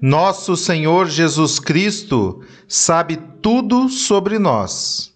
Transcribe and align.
Nosso 0.00 0.56
Senhor 0.56 1.08
Jesus 1.10 1.58
Cristo 1.58 2.42
sabe 2.66 3.18
tudo 3.42 3.90
sobre 3.90 4.38
nós. 4.38 5.14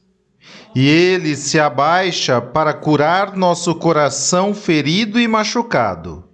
E 0.75 0.87
ele 0.87 1.37
se 1.37 1.59
abaixa 1.59 2.39
para 2.39 2.75
curar 2.75 3.35
nosso 3.35 3.75
coração 3.77 4.53
ferido 4.53 5.19
e 5.19 5.27
machucado. 5.27 6.25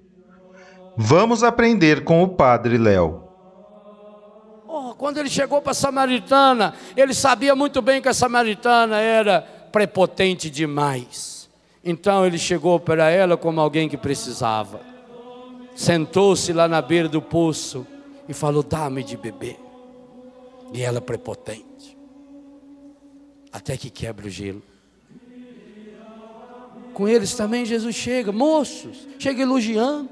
Vamos 0.96 1.44
aprender 1.44 2.02
com 2.02 2.24
o 2.24 2.28
Padre 2.28 2.76
Léo. 2.76 3.22
Oh, 4.66 4.94
quando 4.96 5.18
ele 5.18 5.30
chegou 5.30 5.62
para 5.62 5.70
a 5.70 5.74
samaritana, 5.74 6.74
ele 6.96 7.14
sabia 7.14 7.54
muito 7.54 7.80
bem 7.80 8.02
que 8.02 8.08
a 8.08 8.14
samaritana 8.14 8.98
era 8.98 9.42
prepotente 9.70 10.50
demais. 10.50 11.48
Então 11.84 12.26
ele 12.26 12.38
chegou 12.38 12.80
para 12.80 13.10
ela 13.10 13.36
como 13.36 13.60
alguém 13.60 13.88
que 13.88 13.96
precisava. 13.96 14.80
Sentou-se 15.76 16.52
lá 16.52 16.66
na 16.66 16.82
beira 16.82 17.08
do 17.08 17.22
poço 17.22 17.86
e 18.30 18.34
falou: 18.34 18.62
Dá-me 18.62 19.02
de 19.02 19.16
beber. 19.16 19.58
E 20.72 20.82
ela 20.82 21.00
prepotente, 21.00 21.98
até 23.52 23.76
que 23.76 23.90
quebra 23.90 24.28
o 24.28 24.30
gelo. 24.30 24.62
Com 26.94 27.08
eles 27.08 27.34
também 27.34 27.64
Jesus 27.64 27.96
chega, 27.96 28.30
moços, 28.30 29.08
chega 29.18 29.42
elogiando, 29.42 30.10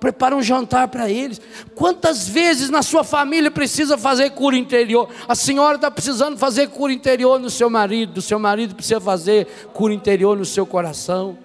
prepara 0.00 0.34
um 0.34 0.42
jantar 0.42 0.88
para 0.88 1.10
eles. 1.10 1.38
Quantas 1.74 2.26
vezes 2.26 2.70
na 2.70 2.82
sua 2.82 3.04
família 3.04 3.50
precisa 3.50 3.98
fazer 3.98 4.30
cura 4.30 4.56
interior? 4.56 5.10
A 5.28 5.34
senhora 5.34 5.76
está 5.76 5.90
precisando 5.90 6.38
fazer 6.38 6.68
cura 6.68 6.94
interior 6.94 7.38
no 7.38 7.50
seu 7.50 7.68
marido, 7.68 8.18
o 8.18 8.22
seu 8.22 8.38
marido 8.38 8.74
precisa 8.74 9.00
fazer 9.00 9.46
cura 9.74 9.92
interior 9.92 10.34
no 10.34 10.46
seu 10.46 10.64
coração. 10.64 11.36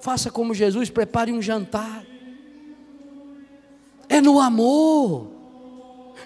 Faça 0.00 0.32
como 0.32 0.52
Jesus, 0.52 0.90
prepare 0.90 1.30
um 1.30 1.40
jantar 1.40 2.09
é 4.10 4.20
no 4.20 4.40
amor. 4.40 5.30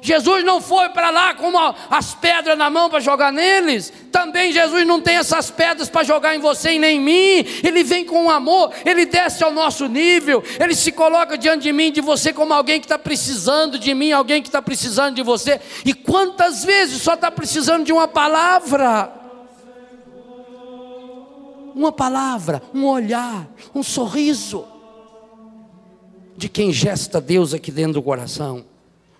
Jesus 0.00 0.44
não 0.44 0.60
foi 0.60 0.90
para 0.90 1.08
lá 1.08 1.34
com 1.34 1.50
as 1.88 2.14
pedras 2.14 2.58
na 2.58 2.68
mão 2.68 2.90
para 2.90 3.00
jogar 3.00 3.32
neles. 3.32 3.90
Também 4.12 4.52
Jesus 4.52 4.86
não 4.86 5.00
tem 5.00 5.16
essas 5.16 5.50
pedras 5.50 5.88
para 5.88 6.04
jogar 6.04 6.34
em 6.34 6.40
você 6.40 6.72
e 6.72 6.78
nem 6.78 6.98
em 6.98 7.00
mim. 7.00 7.46
Ele 7.62 7.82
vem 7.82 8.04
com 8.04 8.30
amor, 8.30 8.70
ele 8.84 9.06
desce 9.06 9.42
ao 9.42 9.50
nosso 9.50 9.86
nível, 9.86 10.44
ele 10.60 10.74
se 10.74 10.92
coloca 10.92 11.38
diante 11.38 11.62
de 11.62 11.72
mim, 11.72 11.90
de 11.90 12.02
você, 12.02 12.34
como 12.34 12.52
alguém 12.52 12.80
que 12.80 12.84
está 12.84 12.98
precisando 12.98 13.78
de 13.78 13.94
mim, 13.94 14.12
alguém 14.12 14.42
que 14.42 14.48
está 14.48 14.60
precisando 14.60 15.14
de 15.14 15.22
você. 15.22 15.58
E 15.86 15.94
quantas 15.94 16.64
vezes 16.64 17.00
só 17.00 17.14
está 17.14 17.30
precisando 17.30 17.84
de 17.84 17.92
uma 17.92 18.06
palavra? 18.06 19.10
Uma 21.74 21.92
palavra, 21.92 22.62
um 22.74 22.84
olhar, 22.84 23.48
um 23.74 23.82
sorriso 23.82 24.73
de 26.36 26.48
quem 26.48 26.72
gesta 26.72 27.20
Deus 27.20 27.54
aqui 27.54 27.70
dentro 27.70 27.94
do 27.94 28.02
coração. 28.02 28.64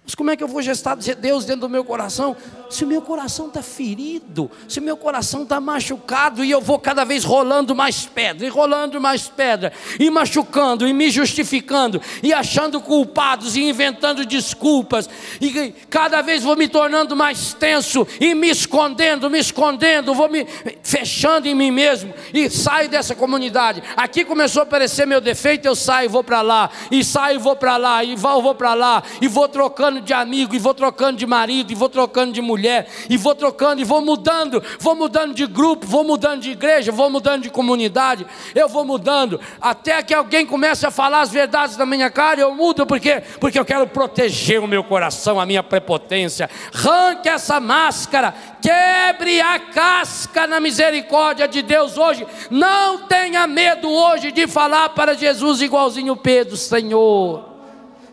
Mas 0.04 0.14
como 0.14 0.30
é 0.30 0.36
que 0.36 0.44
eu 0.44 0.48
vou 0.48 0.60
gestar 0.60 0.96
Deus 0.96 1.46
dentro 1.46 1.62
do 1.62 1.68
meu 1.68 1.82
coração? 1.82 2.36
Se 2.68 2.84
o 2.84 2.86
meu 2.86 3.00
coração 3.00 3.46
está 3.46 3.62
ferido, 3.62 4.50
se 4.68 4.78
o 4.78 4.82
meu 4.82 4.98
coração 4.98 5.44
está 5.44 5.58
machucado 5.58 6.44
e 6.44 6.50
eu 6.50 6.60
vou 6.60 6.78
cada 6.78 7.04
vez 7.04 7.24
rolando 7.24 7.74
mais 7.74 8.04
pedra, 8.04 8.46
e 8.46 8.50
rolando 8.50 9.00
mais 9.00 9.28
pedra, 9.28 9.72
e 9.98 10.10
machucando, 10.10 10.86
e 10.86 10.92
me 10.92 11.10
justificando, 11.10 12.02
e 12.22 12.34
achando 12.34 12.82
culpados, 12.82 13.56
e 13.56 13.62
inventando 13.62 14.26
desculpas, 14.26 15.08
e 15.40 15.72
cada 15.88 16.20
vez 16.20 16.42
vou 16.42 16.54
me 16.54 16.68
tornando 16.68 17.16
mais 17.16 17.54
tenso, 17.54 18.06
e 18.20 18.34
me 18.34 18.50
escondendo, 18.50 19.30
me 19.30 19.38
escondendo, 19.38 20.12
vou 20.12 20.28
me 20.28 20.46
fechando 20.82 21.48
em 21.48 21.54
mim 21.54 21.70
mesmo, 21.70 22.12
e 22.34 22.50
saio 22.50 22.90
dessa 22.90 23.14
comunidade. 23.14 23.82
Aqui 23.96 24.22
começou 24.22 24.60
a 24.60 24.64
aparecer 24.64 25.06
meu 25.06 25.20
defeito, 25.20 25.66
eu 25.66 25.74
saio, 25.74 26.10
vou 26.10 26.22
para 26.22 26.42
lá, 26.42 26.68
e 26.90 27.02
saio, 27.02 27.40
vou 27.40 27.56
para 27.56 27.78
lá, 27.78 28.04
e 28.04 28.14
vou, 28.16 28.42
vou 28.42 28.54
para 28.54 28.74
lá, 28.74 29.02
e 29.22 29.28
vou 29.28 29.48
trocando 29.48 29.93
trocando 29.94 30.00
de 30.00 30.12
amigo, 30.12 30.54
e 30.54 30.58
vou 30.58 30.74
trocando 30.74 31.18
de 31.18 31.26
marido, 31.26 31.70
e 31.72 31.74
vou 31.74 31.88
trocando 31.88 32.32
de 32.32 32.40
mulher, 32.40 32.88
e 33.08 33.16
vou 33.16 33.34
trocando, 33.34 33.80
e 33.80 33.84
vou 33.84 34.00
mudando, 34.00 34.62
vou 34.78 34.94
mudando 34.94 35.34
de 35.34 35.46
grupo, 35.46 35.86
vou 35.86 36.04
mudando 36.04 36.40
de 36.40 36.50
igreja, 36.50 36.90
vou 36.90 37.10
mudando 37.10 37.42
de 37.42 37.50
comunidade, 37.50 38.26
eu 38.54 38.68
vou 38.68 38.84
mudando, 38.84 39.40
até 39.60 40.02
que 40.02 40.14
alguém 40.14 40.46
comece 40.46 40.86
a 40.86 40.90
falar 40.90 41.20
as 41.20 41.30
verdades 41.30 41.76
da 41.76 41.86
minha 41.86 42.10
cara, 42.10 42.40
eu 42.40 42.54
mudo, 42.54 42.86
porque 42.86 43.22
Porque 43.38 43.58
eu 43.58 43.64
quero 43.64 43.86
proteger 43.86 44.60
o 44.60 44.66
meu 44.66 44.82
coração, 44.82 45.38
a 45.38 45.46
minha 45.46 45.62
prepotência. 45.62 46.48
Arranque 46.72 47.28
essa 47.28 47.60
máscara, 47.60 48.34
quebre 48.60 49.40
a 49.40 49.58
casca 49.58 50.46
na 50.46 50.60
misericórdia 50.60 51.46
de 51.46 51.62
Deus 51.62 51.98
hoje. 51.98 52.26
Não 52.50 53.06
tenha 53.06 53.46
medo 53.46 53.88
hoje 53.88 54.32
de 54.32 54.46
falar 54.46 54.90
para 54.90 55.14
Jesus 55.14 55.60
igualzinho 55.60 56.16
Pedro, 56.16 56.56
Senhor. 56.56 57.44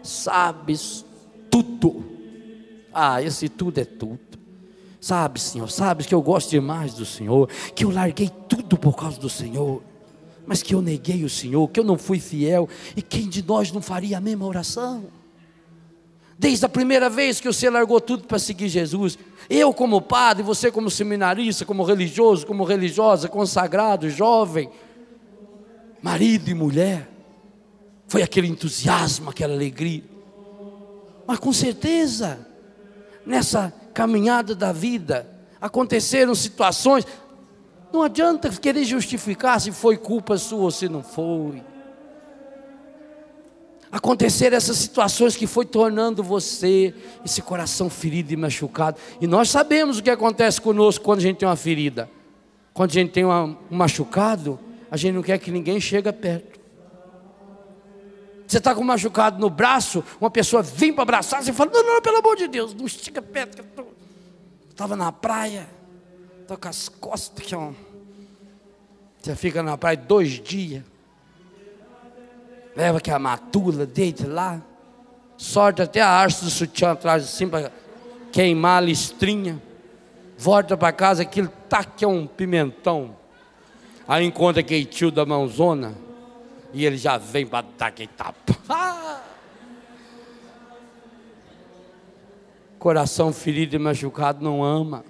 Sabes 0.04 1.06
tudo. 1.52 2.04
Ah, 2.94 3.22
esse 3.22 3.48
tudo 3.48 3.80
é 3.80 3.86
tudo. 3.86 4.20
Sabe, 5.00 5.40
Senhor, 5.40 5.70
sabes 5.70 6.06
que 6.06 6.14
eu 6.14 6.22
gosto 6.22 6.52
demais 6.52 6.94
do 6.94 7.06
Senhor, 7.06 7.50
que 7.76 7.84
eu 7.84 7.90
larguei 7.90 8.30
tudo 8.48 8.78
por 8.78 8.96
causa 8.96 9.20
do 9.20 9.30
Senhor, 9.30 9.82
mas 10.46 10.62
que 10.62 10.76
eu 10.76 10.82
neguei 10.82 11.24
o 11.24 11.30
Senhor, 11.30 11.68
que 11.70 11.80
eu 11.80 11.84
não 11.84 11.98
fui 11.98 12.20
fiel, 12.20 12.70
e 12.96 13.02
quem 13.02 13.28
de 13.28 13.44
nós 13.44 13.72
não 13.72 13.82
faria 13.82 14.18
a 14.18 14.22
mesma 14.22 14.46
oração? 14.46 15.06
Desde 16.38 16.66
a 16.66 16.70
primeira 16.70 17.10
vez 17.10 17.40
que 17.40 17.48
você 17.48 17.70
largou 17.70 18.00
tudo 18.00 18.26
para 18.26 18.38
seguir 18.38 18.70
Jesus, 18.70 19.18
eu 19.50 19.74
como 19.74 20.02
padre, 20.02 20.44
você 20.44 20.72
como 20.72 20.90
seminarista, 20.90 21.66
como 21.66 21.84
religioso, 21.84 22.46
como 22.46 22.64
religiosa, 22.64 23.28
consagrado, 23.28 24.10
jovem, 24.10 24.70
marido 26.02 26.50
e 26.50 26.54
mulher, 26.54 27.10
foi 28.08 28.22
aquele 28.22 28.48
entusiasmo, 28.48 29.30
aquela 29.30 29.54
alegria. 29.54 30.11
Mas 31.32 31.40
com 31.40 31.54
certeza, 31.54 32.46
nessa 33.26 33.74
caminhada 33.94 34.54
da 34.54 34.74
vida, 34.74 35.26
aconteceram 35.62 36.36
situações. 36.36 37.08
Não 37.94 38.04
adianta 38.04 38.50
querer 38.50 38.84
justificar 38.84 39.62
se 39.62 39.72
foi 39.72 39.96
culpa 39.96 40.38
sua 40.38 40.64
ou 40.64 40.72
se 40.72 40.90
não 40.90 41.02
foi. 41.02 41.64
Aconteceram 43.90 44.58
essas 44.58 44.76
situações 44.76 45.38
que 45.38 45.48
foi 45.48 45.66
tornando 45.66 46.22
você 46.22 46.94
esse 47.24 47.42
coração 47.42 47.90
ferido 47.90 48.34
e 48.34 48.36
machucado. 48.36 48.98
E 49.22 49.26
nós 49.26 49.50
sabemos 49.50 50.00
o 50.00 50.04
que 50.04 50.10
acontece 50.10 50.60
conosco 50.60 51.06
quando 51.06 51.20
a 51.20 51.24
gente 51.24 51.38
tem 51.38 51.48
uma 51.48 51.56
ferida. 51.56 52.10
Quando 52.74 52.90
a 52.90 52.94
gente 52.94 53.14
tem 53.14 53.24
uma, 53.24 53.46
um 53.46 53.58
machucado, 53.70 54.60
a 54.92 54.98
gente 54.98 55.14
não 55.16 55.24
quer 55.24 55.38
que 55.38 55.50
ninguém 55.50 55.80
chegue 55.80 56.12
perto. 56.12 56.51
Você 58.52 58.58
está 58.58 58.76
com 58.76 58.82
um 58.82 58.84
machucado 58.84 59.40
no 59.40 59.50
braço, 59.50 60.04
uma 60.20 60.30
pessoa 60.30 60.62
vem 60.62 60.92
para 60.92 61.04
abraçar, 61.04 61.42
você 61.42 61.54
fala, 61.54 61.72
não, 61.72 61.84
não, 61.86 62.02
pelo 62.02 62.18
amor 62.18 62.36
de 62.36 62.50
Deus, 62.50 62.74
não 62.74 62.86
estica 62.86 63.22
perto. 63.22 63.64
Estava 64.70 64.94
na 64.94 65.10
praia, 65.10 65.70
estou 66.42 66.58
com 66.58 66.68
as 66.68 66.90
costas 66.90 67.46
aqui, 67.46 67.56
ó. 67.56 67.72
Você 69.22 69.38
fica 69.38 69.64
na 69.64 69.78
praia 69.78 69.96
dois 69.96 70.32
dias. 70.32 70.84
Leva 72.76 73.00
que 73.00 73.10
a 73.10 73.18
matula, 73.18 73.86
deite 73.86 74.28
lá. 74.28 74.62
sorte 75.38 75.82
até 75.82 76.02
a 76.02 76.22
haste 76.22 76.44
do 76.44 76.52
sutiã 76.52 76.92
atrás 76.92 77.24
assim 77.24 77.48
para 77.48 77.72
queimar 78.34 78.80
a 78.80 78.86
listrinha. 78.86 79.64
Volta 80.38 80.76
para 80.76 80.92
casa, 80.92 81.22
aquilo 81.22 81.48
tá 81.70 81.86
que 81.86 82.04
é 82.04 82.08
um 82.08 82.28
pimentão. 82.28 83.16
Aí 84.06 84.26
encontra 84.26 84.60
aquele 84.60 84.84
tio 84.84 85.10
da 85.10 85.26
mãozona 85.26 86.11
e 86.74 86.86
ele 86.86 86.98
já 86.98 87.18
vem 87.18 87.46
para 87.46 87.66
dar 87.78 87.88
aquele 87.88 88.10
tapa. 88.10 88.56
Coração 92.80 93.32
ferido 93.32 93.76
e 93.76 93.80
machucado 93.80 94.44
não 94.44 94.64
ama. 94.64 95.06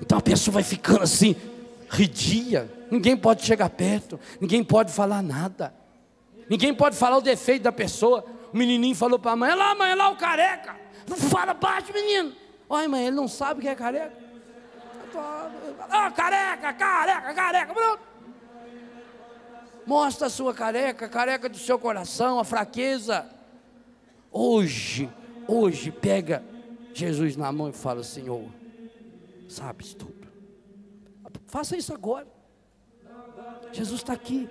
Então 0.00 0.18
a 0.18 0.20
pessoa 0.20 0.54
vai 0.54 0.62
ficando 0.62 1.02
assim, 1.02 1.34
ridia. 1.88 2.70
Ninguém 2.90 3.16
pode 3.16 3.42
chegar 3.44 3.70
perto, 3.70 4.20
ninguém 4.40 4.62
pode 4.62 4.92
falar 4.92 5.22
nada. 5.22 5.74
Ninguém 6.48 6.74
pode 6.74 6.96
falar 6.96 7.18
o 7.18 7.20
defeito 7.20 7.62
da 7.62 7.72
pessoa. 7.72 8.24
O 8.52 8.56
menininho 8.56 8.94
falou 8.94 9.18
para 9.18 9.32
a 9.32 9.36
mãe: 9.36 9.50
é 9.50 9.54
lá, 9.54 9.74
mãe, 9.74 9.90
é 9.90 9.94
lá 9.94 10.08
o 10.10 10.16
careca. 10.16 10.74
Não 11.06 11.16
fala 11.16 11.54
baixo, 11.54 11.92
menino. 11.92 12.32
Olha, 12.68 12.88
mãe, 12.88 13.06
ele 13.06 13.16
não 13.16 13.28
sabe 13.28 13.62
que 13.62 13.68
é 13.68 13.74
careca. 13.74 14.12
Ah, 15.90 16.10
careca, 16.10 16.72
careca, 16.72 17.34
careca. 17.34 17.74
Pronto. 17.74 18.07
Mostra 19.88 20.26
a 20.26 20.30
sua 20.30 20.52
careca, 20.52 21.08
careca 21.08 21.48
do 21.48 21.56
seu 21.56 21.78
coração, 21.78 22.38
a 22.38 22.44
fraqueza. 22.44 23.26
Hoje, 24.30 25.10
hoje, 25.46 25.90
pega 25.90 26.44
Jesus 26.92 27.36
na 27.36 27.50
mão 27.50 27.70
e 27.70 27.72
fala: 27.72 28.04
Senhor, 28.04 28.44
sabes 29.48 29.94
tudo. 29.94 30.28
Faça 31.46 31.74
isso 31.74 31.94
agora. 31.94 32.28
Jesus 33.72 34.02
está 34.02 34.12
aqui. 34.12 34.46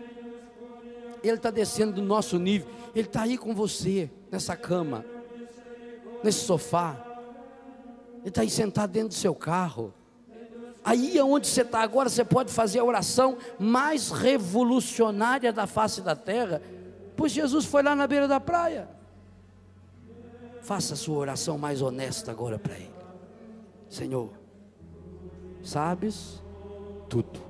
Ele 1.21 1.35
está 1.35 1.51
descendo 1.51 1.91
do 1.91 2.01
nosso 2.01 2.39
nível. 2.39 2.67
Ele 2.95 3.07
está 3.07 3.21
aí 3.21 3.37
com 3.37 3.53
você, 3.53 4.09
nessa 4.31 4.55
cama, 4.55 5.05
nesse 6.23 6.39
sofá. 6.39 6.97
Ele 8.21 8.29
está 8.29 8.41
aí 8.41 8.49
sentado 8.49 8.89
dentro 8.89 9.09
do 9.09 9.13
seu 9.13 9.35
carro. 9.35 9.93
Aí 10.87 11.19
onde 11.19 11.47
você 11.47 11.63
está 11.63 11.81
agora, 11.81 12.07
você 12.07 12.23
pode 12.23 12.49
fazer 12.49 12.79
a 12.79 12.83
oração 12.85 13.37
mais 13.59 14.09
revolucionária 14.09 15.51
da 15.51 15.67
face 15.67 15.99
da 15.99 16.15
terra, 16.15 16.61
pois 17.13 17.33
Jesus 17.33 17.65
foi 17.65 17.83
lá 17.83 17.93
na 17.93 18.07
beira 18.07 18.25
da 18.25 18.39
praia. 18.39 18.87
Faça 20.61 20.93
a 20.93 20.97
sua 20.97 21.17
oração 21.17 21.57
mais 21.57 21.81
honesta 21.81 22.31
agora 22.31 22.57
para 22.57 22.75
Ele. 22.75 22.95
Senhor, 23.89 24.29
sabes 25.61 26.41
tudo. 27.09 27.41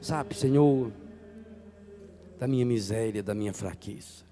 Sabe, 0.00 0.34
Senhor, 0.34 0.90
da 2.36 2.48
minha 2.48 2.66
miséria, 2.66 3.22
da 3.22 3.32
minha 3.32 3.54
fraqueza, 3.54 4.24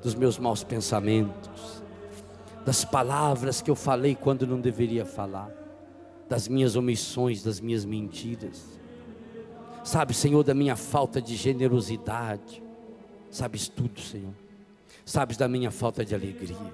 dos 0.00 0.14
meus 0.14 0.38
maus 0.38 0.62
pensamentos, 0.62 1.82
das 2.64 2.84
palavras 2.84 3.60
que 3.60 3.68
eu 3.68 3.74
falei 3.74 4.14
quando 4.14 4.46
não 4.46 4.60
deveria 4.60 5.04
falar, 5.04 5.63
das 6.28 6.48
minhas 6.48 6.76
omissões, 6.76 7.42
das 7.42 7.60
minhas 7.60 7.84
mentiras. 7.84 8.78
Sabe, 9.82 10.14
Senhor, 10.14 10.42
da 10.42 10.54
minha 10.54 10.76
falta 10.76 11.20
de 11.20 11.36
generosidade. 11.36 12.62
Sabes 13.30 13.68
tudo, 13.68 14.00
Senhor. 14.00 14.32
Sabes 15.04 15.36
da 15.36 15.46
minha 15.46 15.70
falta 15.70 16.04
de 16.04 16.14
alegria. 16.14 16.72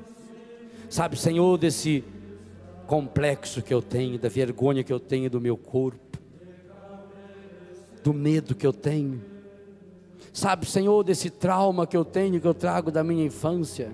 Sabe, 0.88 1.16
Senhor, 1.16 1.58
desse 1.58 2.04
complexo 2.86 3.62
que 3.62 3.72
eu 3.72 3.82
tenho, 3.82 4.18
da 4.18 4.28
vergonha 4.28 4.84
que 4.84 4.92
eu 4.92 5.00
tenho 5.00 5.28
do 5.28 5.40
meu 5.40 5.56
corpo, 5.56 6.18
do 8.02 8.12
medo 8.12 8.54
que 8.54 8.66
eu 8.66 8.72
tenho 8.72 9.30
Sabe, 10.32 10.64
Senhor, 10.66 11.02
desse 11.02 11.28
trauma 11.28 11.86
que 11.86 11.96
eu 11.96 12.04
tenho, 12.04 12.40
que 12.40 12.46
eu 12.46 12.54
trago 12.54 12.90
da 12.90 13.02
minha 13.02 13.24
infância. 13.24 13.92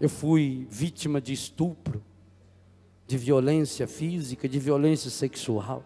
Eu 0.00 0.08
fui 0.08 0.66
vítima 0.68 1.20
de 1.20 1.32
estupro, 1.32 2.02
de 3.06 3.18
violência 3.18 3.86
física, 3.86 4.48
de 4.48 4.58
violência 4.58 5.10
sexual. 5.10 5.82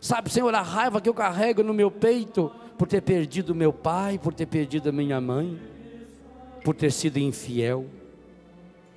Sabe, 0.00 0.30
Senhor, 0.30 0.54
a 0.54 0.62
raiva 0.62 1.00
que 1.00 1.08
eu 1.08 1.14
carrego 1.14 1.62
no 1.62 1.72
meu 1.72 1.90
peito 1.90 2.50
por 2.76 2.88
ter 2.88 3.00
perdido 3.02 3.54
meu 3.54 3.72
pai, 3.72 4.18
por 4.18 4.34
ter 4.34 4.46
perdido 4.46 4.88
a 4.88 4.92
minha 4.92 5.20
mãe, 5.20 5.60
por 6.64 6.74
ter 6.74 6.90
sido 6.90 7.18
infiel. 7.18 7.86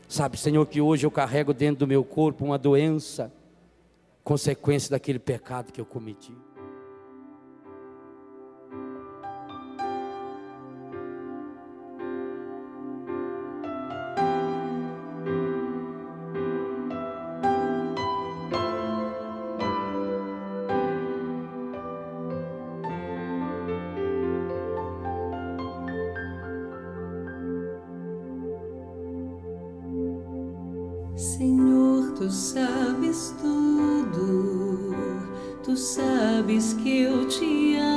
Sabe, 0.08 0.38
Senhor, 0.38 0.66
que 0.68 0.82
hoje 0.82 1.06
eu 1.06 1.12
carrego 1.12 1.54
dentro 1.54 1.86
do 1.86 1.88
meu 1.88 2.04
corpo 2.04 2.46
uma 2.46 2.58
doença, 2.58 3.32
consequência 4.24 4.92
daquele 4.92 5.20
pecado 5.20 5.72
que 5.72 5.82
eu 5.82 5.86
cometi. 5.86 6.34
Senhor, 31.38 32.14
tu 32.14 32.32
sabes 32.32 33.36
tudo, 33.42 34.96
tu 35.66 35.76
sabes 35.76 36.72
que 36.76 37.02
eu 37.02 37.28
te 37.28 37.76
amo. 37.76 37.95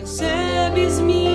Percebes-me? 0.00 1.27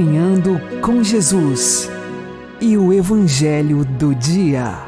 Caminhando 0.00 0.58
com 0.80 1.04
Jesus 1.04 1.90
e 2.58 2.78
o 2.78 2.90
Evangelho 2.90 3.84
do 3.84 4.14
Dia. 4.14 4.78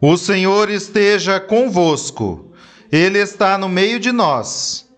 O 0.00 0.16
Senhor 0.16 0.70
esteja 0.70 1.38
convosco, 1.38 2.52
Ele 2.90 3.20
está 3.20 3.56
no 3.56 3.68
meio 3.68 4.00
de 4.00 4.10
nós. 4.10 4.88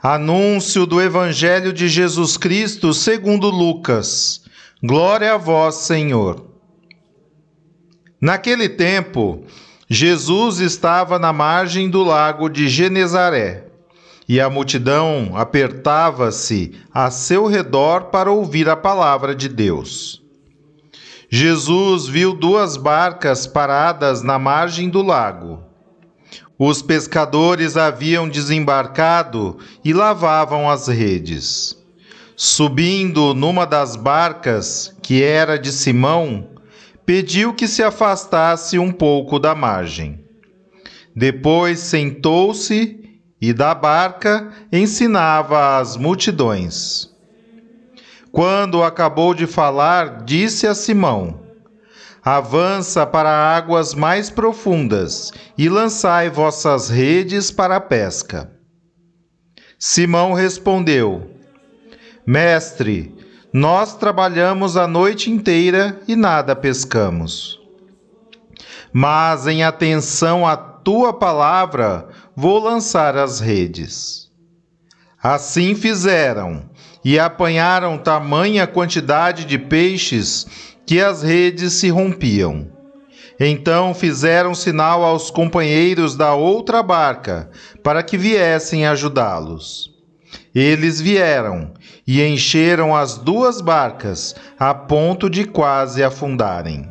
Anúncio 0.00 0.86
do 0.86 1.02
Evangelho 1.02 1.72
de 1.72 1.88
Jesus 1.88 2.36
Cristo 2.36 2.94
segundo 2.94 3.50
Lucas. 3.50 4.44
Glória 4.80 5.34
a 5.34 5.38
vós, 5.38 5.74
Senhor. 5.74 6.46
Naquele 8.20 8.68
tempo, 8.68 9.42
Jesus 9.90 10.60
estava 10.60 11.18
na 11.18 11.32
margem 11.32 11.90
do 11.90 12.04
lago 12.04 12.48
de 12.48 12.68
Genezaré 12.68 13.67
e 14.28 14.40
a 14.40 14.50
multidão 14.50 15.32
apertava-se 15.34 16.74
a 16.92 17.10
seu 17.10 17.46
redor 17.46 18.10
para 18.10 18.30
ouvir 18.30 18.68
a 18.68 18.76
palavra 18.76 19.34
de 19.34 19.48
Deus. 19.48 20.22
Jesus 21.30 22.06
viu 22.06 22.34
duas 22.34 22.76
barcas 22.76 23.46
paradas 23.46 24.22
na 24.22 24.38
margem 24.38 24.90
do 24.90 25.02
lago. 25.02 25.62
Os 26.58 26.82
pescadores 26.82 27.76
haviam 27.76 28.28
desembarcado 28.28 29.58
e 29.84 29.94
lavavam 29.94 30.68
as 30.68 30.88
redes. 30.88 31.76
Subindo 32.36 33.32
numa 33.32 33.64
das 33.64 33.96
barcas, 33.96 34.94
que 35.02 35.22
era 35.22 35.58
de 35.58 35.72
Simão, 35.72 36.48
pediu 37.06 37.54
que 37.54 37.66
se 37.66 37.82
afastasse 37.82 38.78
um 38.78 38.92
pouco 38.92 39.38
da 39.38 39.54
margem. 39.54 40.20
Depois 41.14 41.78
sentou-se 41.78 42.97
e 43.40 43.52
da 43.52 43.74
barca 43.74 44.50
ensinava 44.72 45.78
as 45.78 45.96
multidões. 45.96 47.08
Quando 48.32 48.82
acabou 48.82 49.32
de 49.34 49.46
falar, 49.46 50.24
disse 50.24 50.66
a 50.66 50.74
Simão: 50.74 51.40
Avança 52.24 53.06
para 53.06 53.30
águas 53.30 53.94
mais 53.94 54.28
profundas 54.28 55.32
e 55.56 55.68
lançai 55.68 56.28
vossas 56.28 56.88
redes 56.88 57.50
para 57.50 57.76
a 57.76 57.80
pesca. 57.80 58.50
Simão 59.78 60.32
respondeu: 60.32 61.30
Mestre, 62.26 63.14
nós 63.52 63.96
trabalhamos 63.96 64.76
a 64.76 64.86
noite 64.86 65.30
inteira 65.30 65.98
e 66.06 66.14
nada 66.14 66.54
pescamos. 66.54 67.57
Mas 68.92 69.46
em 69.46 69.62
atenção 69.62 70.46
à 70.46 70.56
tua 70.56 71.12
palavra, 71.12 72.08
vou 72.34 72.58
lançar 72.58 73.16
as 73.16 73.40
redes. 73.40 74.28
Assim 75.22 75.74
fizeram, 75.74 76.68
e 77.04 77.18
apanharam 77.18 77.98
tamanha 77.98 78.66
quantidade 78.66 79.44
de 79.44 79.58
peixes 79.58 80.46
que 80.86 81.00
as 81.00 81.22
redes 81.22 81.74
se 81.74 81.88
rompiam. 81.88 82.66
Então 83.40 83.94
fizeram 83.94 84.54
sinal 84.54 85.04
aos 85.04 85.30
companheiros 85.30 86.16
da 86.16 86.34
outra 86.34 86.82
barca 86.82 87.50
para 87.82 88.02
que 88.02 88.18
viessem 88.18 88.86
ajudá-los. 88.86 89.94
Eles 90.54 91.00
vieram 91.00 91.72
e 92.06 92.22
encheram 92.22 92.96
as 92.96 93.16
duas 93.16 93.60
barcas 93.60 94.34
a 94.58 94.74
ponto 94.74 95.30
de 95.30 95.44
quase 95.44 96.02
afundarem. 96.02 96.90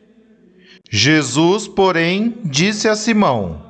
Jesus, 0.93 1.69
porém, 1.69 2.37
disse 2.43 2.89
a 2.89 2.95
Simão: 2.97 3.61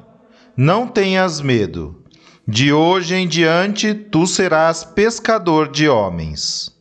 Não 0.58 0.88
tenhas 0.88 1.40
medo. 1.40 2.04
De 2.48 2.74
hoje 2.74 3.14
em 3.14 3.28
diante 3.28 3.94
tu 3.94 4.26
serás 4.26 4.84
pescador 4.84 5.72
de 5.72 5.88
homens. 5.88 6.76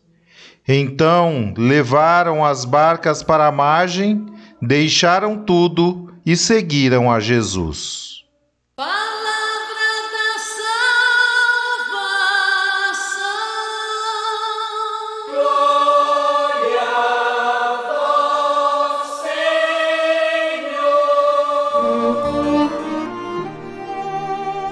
Então 0.67 1.53
levaram 1.59 2.43
as 2.43 2.65
barcas 2.65 3.23
para 3.23 3.49
a 3.49 3.53
margem, 3.53 4.25
deixaram 4.63 5.45
tudo 5.45 6.11
e 6.25 6.35
seguiram 6.35 7.13
a 7.13 7.21
Jesus. 7.21 8.10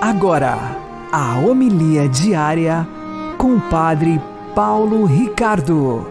Agora, 0.08 0.56
a 1.12 1.38
homilia 1.38 2.08
diária 2.08 2.88
com 3.36 3.56
o 3.56 3.60
Padre 3.68 4.18
Paulo 4.54 5.04
Ricardo. 5.04 6.06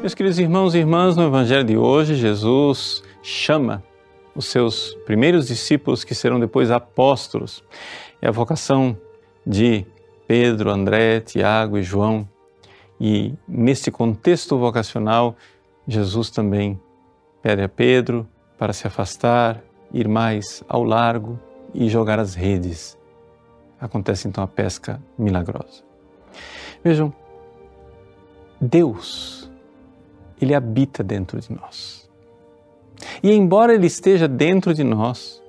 Meus 0.00 0.12
queridos 0.12 0.38
irmãos 0.38 0.74
e 0.74 0.78
irmãs, 0.80 1.16
no 1.16 1.22
Evangelho 1.22 1.64
de 1.64 1.78
hoje, 1.78 2.14
Jesus 2.14 3.02
chama 3.22 3.82
os 4.36 4.44
seus 4.44 4.92
primeiros 5.06 5.46
discípulos, 5.48 6.04
que 6.04 6.14
serão 6.14 6.38
depois 6.38 6.70
apóstolos. 6.70 7.64
É 8.20 8.28
a 8.28 8.30
vocação 8.30 8.94
de 9.46 9.86
Pedro, 10.28 10.68
André, 10.68 11.20
Tiago 11.20 11.78
e 11.78 11.82
João. 11.82 12.28
E 13.00 13.32
neste 13.48 13.90
contexto 13.90 14.58
vocacional, 14.58 15.36
Jesus 15.88 16.28
também 16.28 16.78
pede 17.42 17.62
a 17.62 17.68
Pedro, 17.68 18.28
para 18.60 18.74
se 18.74 18.86
afastar, 18.86 19.64
ir 19.90 20.06
mais 20.06 20.62
ao 20.68 20.84
largo 20.84 21.40
e 21.72 21.88
jogar 21.88 22.18
as 22.18 22.34
redes. 22.34 22.94
Acontece 23.80 24.28
então 24.28 24.44
a 24.44 24.46
pesca 24.46 25.02
milagrosa. 25.16 25.82
Vejam, 26.84 27.10
Deus, 28.60 29.50
Ele 30.38 30.54
habita 30.54 31.02
dentro 31.02 31.40
de 31.40 31.50
nós. 31.54 32.06
E 33.22 33.32
embora 33.32 33.72
Ele 33.72 33.86
esteja 33.86 34.28
dentro 34.28 34.74
de 34.74 34.84
nós, 34.84 35.42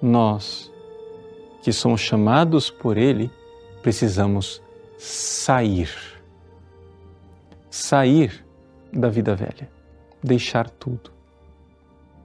nós, 0.00 0.72
que 1.60 1.70
somos 1.70 2.00
chamados 2.00 2.70
por 2.70 2.96
Ele, 2.96 3.30
precisamos 3.82 4.62
sair. 4.96 5.90
Sair 7.68 8.42
da 8.90 9.10
vida 9.10 9.34
velha, 9.34 9.68
deixar 10.24 10.70
tudo 10.70 11.15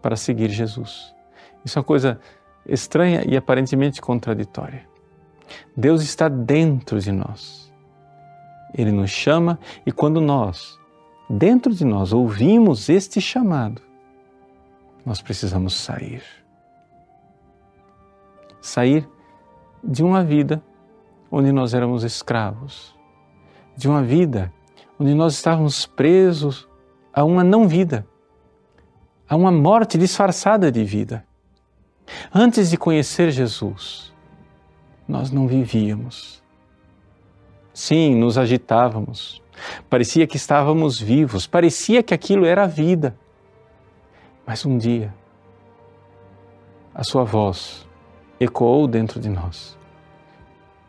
para 0.01 0.15
seguir 0.15 0.49
Jesus. 0.49 1.13
Isso 1.63 1.77
é 1.77 1.79
uma 1.79 1.85
coisa 1.85 2.19
estranha 2.65 3.23
e 3.27 3.37
aparentemente 3.37 4.01
contraditória. 4.01 4.87
Deus 5.75 6.01
está 6.01 6.27
dentro 6.27 6.99
de 6.99 7.11
nós. 7.11 7.71
Ele 8.73 8.91
nos 8.91 9.09
chama 9.09 9.59
e 9.85 9.91
quando 9.91 10.21
nós, 10.21 10.79
dentro 11.29 11.73
de 11.73 11.85
nós, 11.85 12.13
ouvimos 12.13 12.89
este 12.89 13.19
chamado, 13.19 13.81
nós 15.05 15.21
precisamos 15.21 15.75
sair. 15.75 16.23
Sair 18.61 19.07
de 19.83 20.03
uma 20.03 20.23
vida 20.23 20.63
onde 21.29 21.51
nós 21.51 21.73
éramos 21.73 22.03
escravos, 22.03 22.95
de 23.75 23.87
uma 23.87 24.03
vida 24.03 24.53
onde 24.99 25.13
nós 25.13 25.33
estávamos 25.33 25.85
presos 25.85 26.67
a 27.13 27.23
uma 27.23 27.43
não-vida 27.43 28.05
a 29.31 29.35
uma 29.37 29.49
morte 29.49 29.97
disfarçada 29.97 30.69
de 30.69 30.83
vida. 30.83 31.25
Antes 32.35 32.69
de 32.69 32.75
conhecer 32.75 33.31
Jesus, 33.31 34.11
nós 35.07 35.31
não 35.31 35.47
vivíamos. 35.47 36.43
Sim, 37.73 38.13
nos 38.15 38.37
agitávamos. 38.37 39.41
Parecia 39.89 40.27
que 40.27 40.35
estávamos 40.35 40.99
vivos, 40.99 41.47
parecia 41.47 42.03
que 42.03 42.13
aquilo 42.13 42.45
era 42.45 42.63
a 42.63 42.67
vida. 42.67 43.15
Mas 44.45 44.65
um 44.65 44.77
dia, 44.77 45.13
a 46.93 47.01
sua 47.01 47.23
voz 47.23 47.87
ecoou 48.37 48.85
dentro 48.85 49.17
de 49.17 49.29
nós, 49.29 49.77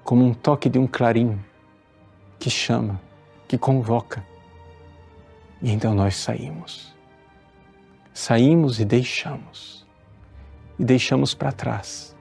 como 0.02 0.24
um 0.24 0.34
toque 0.34 0.68
de 0.68 0.80
um 0.80 0.86
clarim 0.88 1.38
que 2.40 2.50
chama, 2.50 3.00
que 3.46 3.56
convoca. 3.56 4.26
E 5.62 5.70
então 5.70 5.94
nós 5.94 6.16
saímos 6.16 6.91
saímos 8.12 8.80
e 8.80 8.84
deixamos. 8.84 9.86
E 10.78 10.84
deixamos 10.84 11.34
para 11.34 11.52
trás 11.52 12.12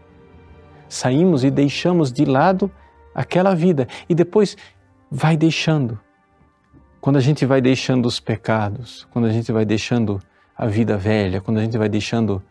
saímos 0.92 1.46
e 1.46 1.50
deixamos 1.50 2.12
de 2.12 2.26
lado 2.26 2.70
aquela 3.16 3.56
vida 3.56 3.88
e 4.10 4.14
depois 4.14 4.58
vai 5.10 5.38
deixando. 5.38 5.98
Quando 7.00 7.16
a 7.16 7.22
gente 7.22 7.46
vai 7.46 7.62
deixando 7.62 8.06
os 8.06 8.20
pecados, 8.20 9.08
quando 9.10 9.26
a 9.26 9.32
gente 9.32 9.52
vai 9.52 9.66
deixando 9.66 10.20
a 10.56 10.68
vida 10.68 10.98
velha, 10.98 11.40
quando 11.40 11.60
a 11.60 11.64
gente 11.64 11.78
vai 11.78 11.88
deixando 11.88 12.44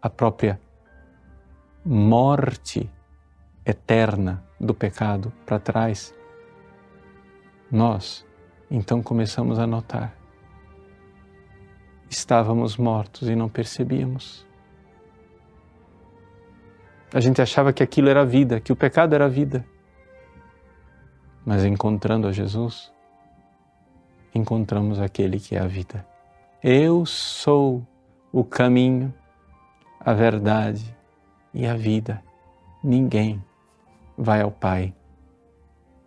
a 0.00 0.10
própria 0.10 0.60
morte 1.84 2.88
eterna 3.64 4.44
do 4.60 4.74
pecado 4.74 5.32
para 5.46 5.58
trás, 5.58 6.14
nós 7.72 8.24
então 8.70 9.02
começamos 9.02 9.58
a 9.58 9.66
notar. 9.66 10.14
Estávamos 12.16 12.78
mortos 12.78 13.28
e 13.28 13.36
não 13.36 13.46
percebíamos. 13.46 14.46
A 17.12 17.20
gente 17.20 17.42
achava 17.42 17.74
que 17.74 17.82
aquilo 17.82 18.08
era 18.08 18.24
vida, 18.24 18.58
que 18.58 18.72
o 18.72 18.76
pecado 18.76 19.14
era 19.14 19.28
vida. 19.28 19.66
Mas 21.44 21.62
encontrando 21.62 22.26
a 22.26 22.32
Jesus, 22.32 22.90
encontramos 24.34 24.98
aquele 24.98 25.38
que 25.38 25.56
é 25.56 25.58
a 25.58 25.66
vida. 25.66 26.06
Eu 26.64 27.04
sou 27.04 27.86
o 28.32 28.42
caminho, 28.42 29.12
a 30.00 30.14
verdade 30.14 30.96
e 31.52 31.66
a 31.66 31.76
vida. 31.76 32.22
Ninguém 32.82 33.44
vai 34.16 34.40
ao 34.40 34.50
Pai 34.50 34.94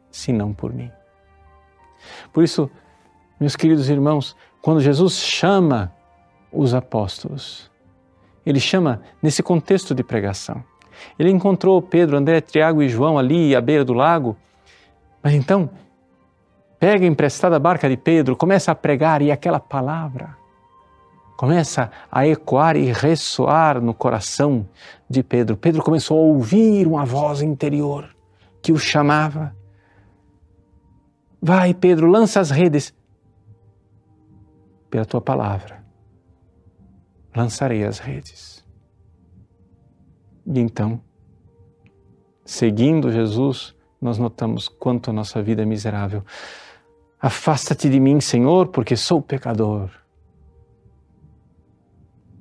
senão 0.09 0.55
por 0.55 0.73
mim. 0.73 0.91
Por 2.33 2.43
isso, 2.43 2.67
meus 3.39 3.55
queridos 3.55 3.89
irmãos, 3.89 4.35
quando 4.59 4.81
Jesus 4.81 5.13
chama 5.13 5.98
os 6.51 6.73
apóstolos, 6.73 7.69
ele 8.45 8.59
chama 8.59 9.01
nesse 9.21 9.43
contexto 9.43 9.93
de 9.93 10.03
pregação. 10.03 10.63
Ele 11.17 11.29
encontrou 11.29 11.81
Pedro, 11.81 12.17
André, 12.17 12.41
Tiago 12.41 12.81
e 12.81 12.89
João 12.89 13.17
ali 13.17 13.55
à 13.55 13.61
beira 13.61 13.85
do 13.85 13.93
lago, 13.93 14.35
mas 15.21 15.33
então 15.33 15.69
pega 16.79 17.05
emprestada 17.05 17.55
a 17.55 17.59
barca 17.59 17.89
de 17.89 17.97
Pedro, 17.97 18.35
começa 18.35 18.71
a 18.71 18.75
pregar 18.75 19.21
e 19.21 19.31
aquela 19.31 19.59
palavra 19.59 20.37
começa 21.39 21.89
a 22.11 22.27
ecoar 22.27 22.75
e 22.75 22.91
ressoar 22.91 23.79
no 23.79 23.93
coração 23.93 24.67
de 25.09 25.23
Pedro. 25.23 25.55
Pedro 25.55 25.81
começou 25.81 26.17
a 26.17 26.21
ouvir 26.21 26.85
uma 26.85 27.05
voz 27.05 27.41
interior 27.41 28.13
que 28.61 28.73
o 28.73 28.77
chamava. 28.77 29.55
Vai, 31.41 31.73
Pedro, 31.73 32.07
lança 32.07 32.41
as 32.41 32.49
redes. 32.49 32.93
Pela 34.89 35.05
tua 35.05 35.21
palavra, 35.21 35.78
lançarei 37.35 37.83
as 37.83 37.99
redes. 37.99 38.65
E 40.45 40.59
então, 40.59 41.01
seguindo 42.43 43.11
Jesus, 43.11 43.75
nós 44.01 44.17
notamos 44.17 44.67
quanto 44.67 45.09
a 45.09 45.13
nossa 45.13 45.41
vida 45.41 45.61
é 45.61 45.65
miserável. 45.65 46.23
Afasta-te 47.19 47.89
de 47.89 47.99
mim, 47.99 48.21
Senhor, 48.21 48.69
porque 48.69 48.95
sou 48.95 49.21
pecador. 49.21 49.91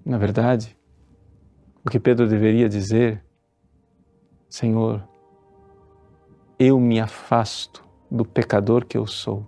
Na 0.04 0.16
verdade, 0.16 0.76
o 1.84 1.90
que 1.90 1.98
Pedro 1.98 2.28
deveria 2.28 2.68
dizer, 2.68 3.22
Senhor, 4.48 5.06
eu 6.58 6.80
me 6.80 6.98
afasto 6.98 7.84
do 8.10 8.24
pecador 8.24 8.86
que 8.86 8.96
eu 8.96 9.06
sou 9.06 9.46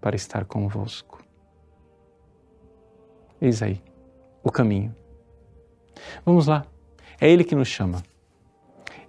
para 0.00 0.16
estar 0.16 0.44
convosco. 0.44 1.15
Eis 3.46 3.62
aí 3.62 3.80
o 4.42 4.50
caminho. 4.50 4.94
Vamos 6.24 6.48
lá. 6.48 6.64
É 7.20 7.30
Ele 7.30 7.44
que 7.44 7.54
nos 7.54 7.68
chama. 7.68 8.02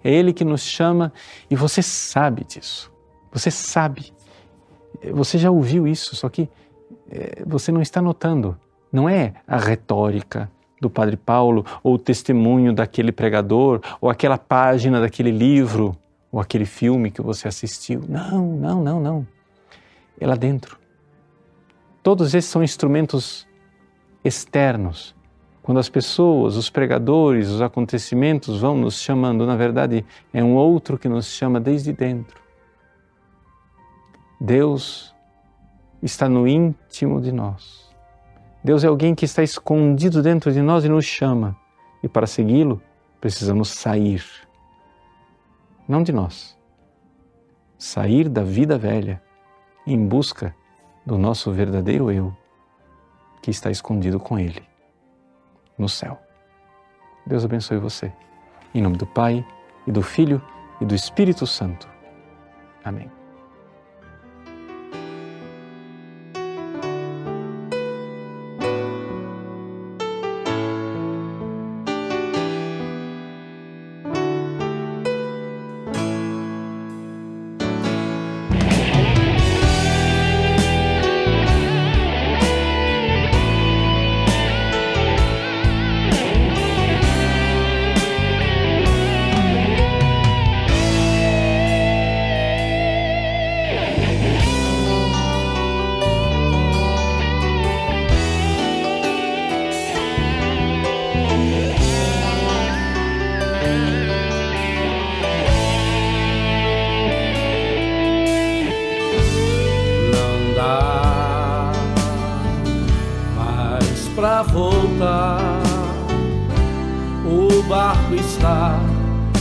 É 0.02 0.10
Ele 0.12 0.32
que 0.32 0.44
nos 0.44 0.62
chama 0.62 1.12
e 1.50 1.56
você 1.56 1.82
sabe 1.82 2.44
disso. 2.44 2.92
Você 3.32 3.50
sabe. 3.50 4.12
Você 5.12 5.38
já 5.38 5.50
ouviu 5.50 5.88
isso, 5.88 6.14
só 6.14 6.28
que 6.28 6.48
eh, 7.10 7.42
você 7.44 7.72
não 7.72 7.82
está 7.82 8.00
notando. 8.00 8.56
Não 8.92 9.08
é 9.08 9.34
a 9.46 9.56
retórica 9.56 10.50
do 10.80 10.88
Padre 10.88 11.16
Paulo, 11.16 11.66
ou 11.82 11.94
o 11.94 11.98
testemunho 11.98 12.72
daquele 12.72 13.10
pregador, 13.10 13.80
ou 14.00 14.08
aquela 14.08 14.38
página 14.38 15.00
daquele 15.00 15.32
livro, 15.32 15.96
ou 16.30 16.40
aquele 16.40 16.64
filme 16.64 17.10
que 17.10 17.20
você 17.20 17.48
assistiu. 17.48 18.04
Não, 18.08 18.56
não, 18.56 18.82
não, 18.84 19.00
não. 19.00 19.26
É 20.20 20.26
lá 20.26 20.36
dentro. 20.36 20.78
Todos 22.04 22.32
esses 22.34 22.48
são 22.48 22.62
instrumentos 22.62 23.47
externos. 24.24 25.14
Quando 25.62 25.78
as 25.78 25.88
pessoas, 25.88 26.56
os 26.56 26.70
pregadores, 26.70 27.48
os 27.48 27.60
acontecimentos 27.60 28.60
vão 28.60 28.76
nos 28.76 29.00
chamando, 29.00 29.46
na 29.46 29.54
verdade, 29.54 30.04
é 30.32 30.42
um 30.42 30.54
outro 30.54 30.98
que 30.98 31.08
nos 31.08 31.26
chama 31.26 31.60
desde 31.60 31.92
dentro. 31.92 32.40
Deus 34.40 35.14
está 36.02 36.28
no 36.28 36.46
íntimo 36.46 37.20
de 37.20 37.32
nós. 37.32 37.88
Deus 38.62 38.82
é 38.82 38.86
alguém 38.86 39.14
que 39.14 39.24
está 39.24 39.42
escondido 39.42 40.22
dentro 40.22 40.52
de 40.52 40.62
nós 40.62 40.84
e 40.84 40.88
nos 40.88 41.04
chama. 41.04 41.56
E 42.02 42.08
para 42.08 42.26
segui-lo, 42.26 42.80
precisamos 43.20 43.68
sair. 43.68 44.24
Não 45.86 46.02
de 46.02 46.12
nós. 46.12 46.56
Sair 47.76 48.28
da 48.28 48.42
vida 48.42 48.78
velha 48.78 49.22
em 49.86 50.06
busca 50.06 50.54
do 51.04 51.16
nosso 51.16 51.50
verdadeiro 51.52 52.10
eu, 52.10 52.36
que 53.48 53.50
está 53.50 53.70
escondido 53.70 54.20
com 54.20 54.38
Ele, 54.38 54.62
no 55.78 55.88
céu. 55.88 56.20
Deus 57.26 57.46
abençoe 57.46 57.78
você. 57.78 58.12
Em 58.74 58.82
nome 58.82 58.98
do 58.98 59.06
Pai, 59.06 59.42
e 59.86 59.90
do 59.90 60.02
Filho, 60.02 60.42
e 60.82 60.84
do 60.84 60.94
Espírito 60.94 61.46
Santo. 61.46 61.88
Amém. 62.84 63.17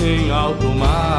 Em 0.01 0.31
alto 0.31 0.67
mar. 0.75 1.16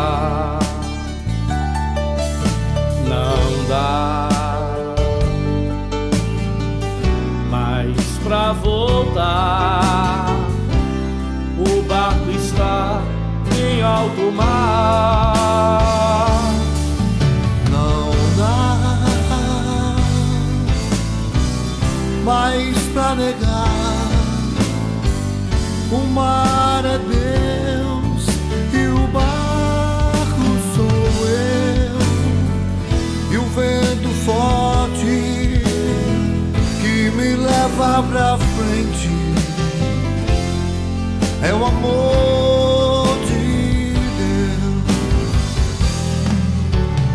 amor 41.69 43.19
de 43.27 43.93
Deus 44.19 44.85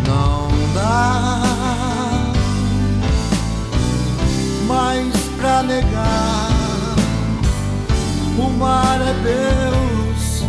não 0.08 0.48
dá 0.74 1.42
mais 4.68 5.14
pra 5.38 5.64
negar. 5.64 6.50
O 8.38 8.50
mar 8.50 9.00
é 9.02 9.14
Deus 9.24 10.44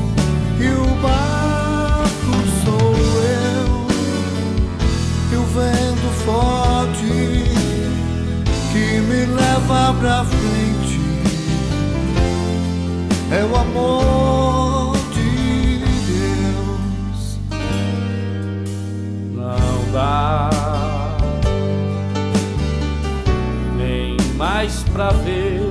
e 0.59 0.69
o 0.69 0.87
barco 1.03 2.35
sou 2.65 2.95
eu 3.23 3.69
e 5.33 5.37
o 5.37 5.45
vento 5.45 6.09
forte 6.25 7.13
que 8.73 9.01
me 9.01 9.27
leva 9.27 9.95
pra 10.01 10.44
é 13.35 13.45
o 13.45 13.57
amor 13.57 14.97
de 15.13 15.79
Deus. 16.07 17.39
Não 19.35 19.93
dá 19.93 20.51
nem 23.77 24.17
mais 24.37 24.85
pra 24.93 25.11
ver 25.11 25.63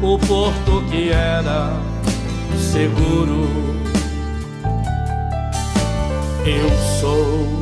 o 0.00 0.18
porto 0.18 0.82
que 0.90 1.10
era 1.10 1.70
seguro. 2.56 3.46
Eu 6.46 6.70
sou 6.98 7.60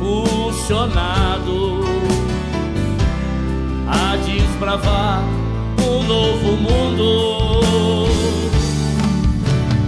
impulsionado 0.00 1.73
desbravar 4.34 5.22
um 5.80 6.02
novo 6.02 6.56
mundo. 6.56 8.08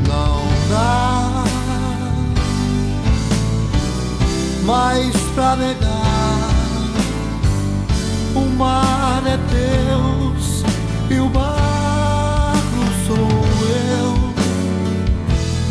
Não 0.06 0.42
dá 0.70 1.44
mais 4.64 5.16
pra 5.34 5.56
negar. 5.56 6.50
O 8.34 8.40
mar 8.56 9.22
é 9.26 9.36
Deus 9.36 10.62
e 11.10 11.18
o 11.18 11.28
barco 11.28 12.82
sou 13.06 13.28
eu. 13.98 14.14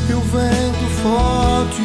E 0.09 0.13
o 0.13 0.21
vento 0.21 0.85
forte 1.01 1.81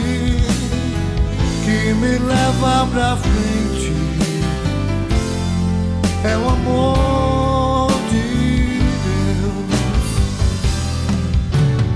que 1.65 1.95
me 1.95 2.19
leva 2.19 2.87
pra 2.91 3.17
frente 3.17 3.80
é 6.25 6.37
o 6.37 6.49
amor 6.49 7.91
de 8.11 8.79
Deus. 9.07 9.71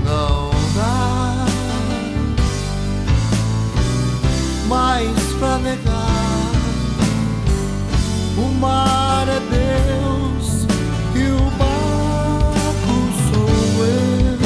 Não 0.03 0.49
dá 0.75 1.45
mais 4.67 5.19
pra 5.39 5.57
negar. 5.59 6.51
O 8.37 8.53
mar 8.59 9.27
é 9.27 9.39
Deus 9.39 10.65
e 11.15 11.27
o 11.31 11.51
barco 11.57 12.95
sou 13.31 13.85
eu. 13.85 14.39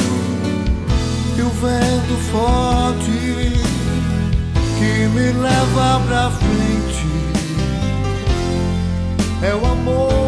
E 1.38 1.42
o 1.42 1.50
vento 1.50 2.16
forte 2.30 3.18
que 4.78 5.08
me 5.08 5.32
leva 5.32 6.00
pra 6.06 6.30
frente 6.30 6.69
é 9.42 9.54
o 9.54 9.64
amor 9.64 10.19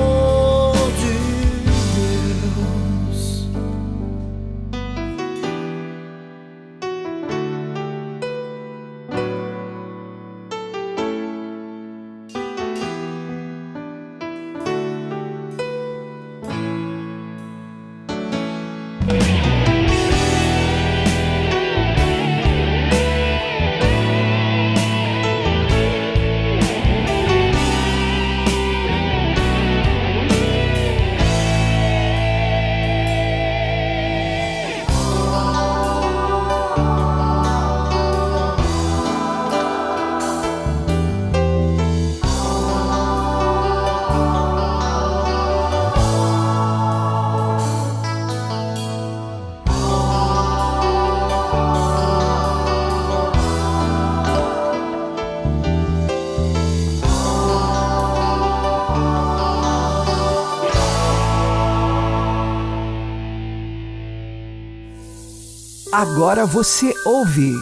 Agora 66.03 66.45
você 66.45 66.93
ouve 67.07 67.55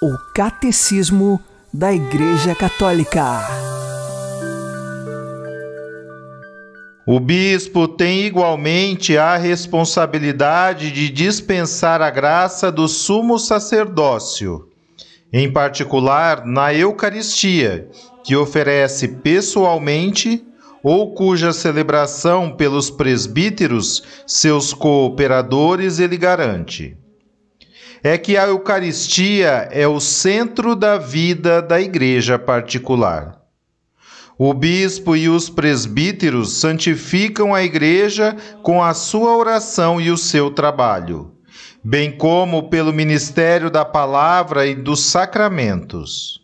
o 0.00 0.16
Catecismo 0.32 1.40
da 1.74 1.92
Igreja 1.92 2.54
Católica. 2.54 3.40
O 7.04 7.18
bispo 7.18 7.88
tem 7.88 8.24
igualmente 8.24 9.18
a 9.18 9.36
responsabilidade 9.36 10.92
de 10.92 11.08
dispensar 11.08 12.00
a 12.00 12.08
graça 12.08 12.70
do 12.70 12.86
sumo 12.86 13.36
sacerdócio, 13.36 14.68
em 15.32 15.52
particular 15.52 16.46
na 16.46 16.72
Eucaristia, 16.72 17.90
que 18.22 18.36
oferece 18.36 19.08
pessoalmente 19.08 20.46
ou 20.84 21.14
cuja 21.14 21.52
celebração 21.52 22.48
pelos 22.48 22.90
presbíteros, 22.90 24.04
seus 24.24 24.72
cooperadores, 24.72 25.98
ele 25.98 26.16
garante. 26.16 26.96
É 28.08 28.16
que 28.16 28.36
a 28.36 28.46
Eucaristia 28.46 29.68
é 29.72 29.88
o 29.88 29.98
centro 29.98 30.76
da 30.76 30.96
vida 30.96 31.60
da 31.60 31.80
igreja 31.80 32.38
particular. 32.38 33.36
O 34.38 34.54
bispo 34.54 35.16
e 35.16 35.28
os 35.28 35.50
presbíteros 35.50 36.52
santificam 36.52 37.52
a 37.52 37.64
igreja 37.64 38.36
com 38.62 38.80
a 38.80 38.94
sua 38.94 39.36
oração 39.36 40.00
e 40.00 40.08
o 40.08 40.16
seu 40.16 40.52
trabalho, 40.52 41.32
bem 41.82 42.12
como 42.12 42.70
pelo 42.70 42.92
ministério 42.92 43.72
da 43.72 43.84
palavra 43.84 44.68
e 44.68 44.76
dos 44.76 45.00
sacramentos. 45.00 46.40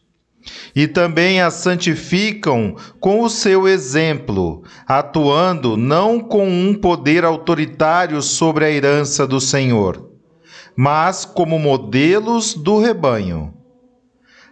E 0.75 0.89
também 0.89 1.41
a 1.41 1.49
santificam 1.49 2.75
com 2.99 3.23
o 3.23 3.31
seu 3.31 3.69
exemplo, 3.69 4.65
atuando 4.85 5.77
não 5.77 6.19
com 6.19 6.45
um 6.45 6.75
poder 6.75 7.25
autoritário 7.25 8.21
sobre 8.21 8.65
a 8.65 8.71
herança 8.73 9.25
do 9.29 9.41
Senhor, 9.41 10.12
mas 10.77 11.25
como 11.25 11.59
modelos 11.59 12.55
do 12.55 12.79
rebanho. 12.81 13.53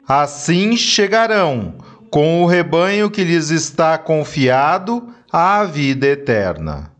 Assim 0.06 0.76
chegarão, 0.76 1.74
com 2.10 2.42
o 2.42 2.46
rebanho 2.46 3.10
que 3.10 3.22
lhes 3.22 3.50
está 3.50 3.96
confiado, 3.96 5.14
à 5.32 5.64
vida 5.64 6.06
eterna. 6.06 6.92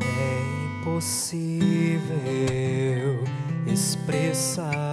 É 0.00 0.80
impossível 0.80 2.04
expressar 3.66 4.87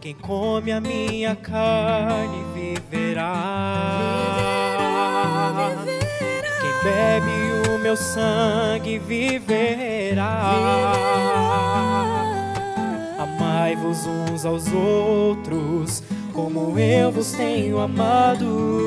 Quem 0.00 0.14
come 0.14 0.72
a 0.72 0.80
minha 0.80 1.36
carne 1.36 2.42
viverá. 2.54 3.34
Quem 6.58 6.70
bebe 6.82 7.68
o 7.68 7.78
meu 7.78 7.94
sangue 7.98 8.98
viverá. 8.98 10.40
Amai-vos 13.18 14.06
uns 14.06 14.46
aos 14.46 14.72
outros, 14.72 16.02
como 16.32 16.78
eu 16.78 17.12
vos 17.12 17.32
tenho 17.32 17.78
amado. 17.78 18.80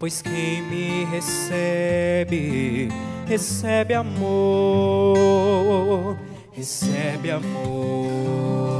Pois 0.00 0.20
quem 0.20 0.62
me 0.62 1.04
recebe, 1.04 2.88
recebe 3.24 3.94
amor, 3.94 5.16
recebe 6.58 7.30
amor. 7.30 8.77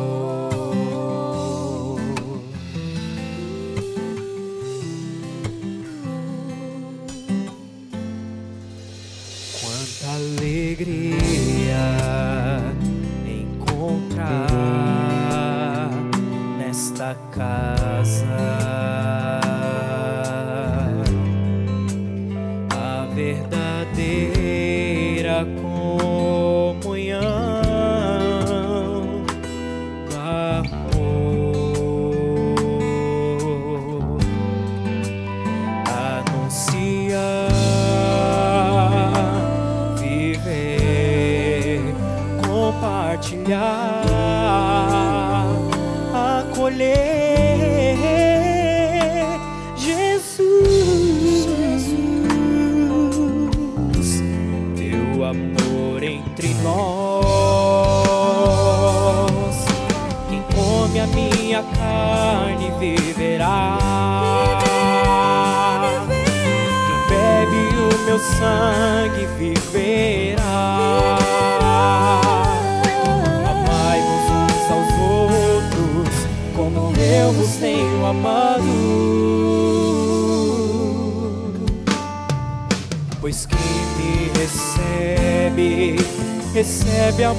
Acolher 46.69 47.97
Jesus, 49.77 51.47
teu 54.77 55.25
amor 55.25 56.03
entre 56.03 56.49
nós. 56.63 56.79
Quem 60.29 60.43
come 60.55 61.01
a 61.01 61.07
minha 61.07 61.63
carne 61.63 62.71
viverá. 62.79 63.79
Quem 66.87 67.01
bebe 67.09 67.63
o 67.79 67.99
meu 68.05 68.19
sangue 68.19 69.25
viverá. 69.39 69.78
Amado. 78.09 78.63
Pois 83.21 83.47
quem 83.47 83.59
me 83.99 84.31
recebe, 84.39 85.97
recebe 86.55 87.25
amor. 87.25 87.39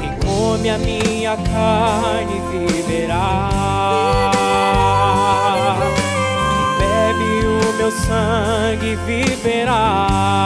Quem 0.00 0.12
come 0.28 0.68
a 0.68 0.78
minha 0.78 1.36
carne 1.36 2.40
viverá. 2.50 3.50
Quem 6.50 6.78
bebe 6.78 7.46
o 7.46 7.72
meu 7.76 7.90
sangue 7.90 8.96
viverá. 9.06 10.40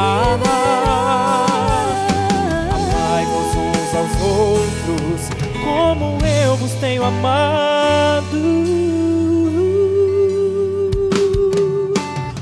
Vos 6.64 6.72
tenho 6.80 7.04
amado. 7.04 8.40